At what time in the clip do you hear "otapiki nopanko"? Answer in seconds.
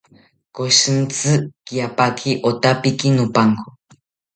2.49-3.67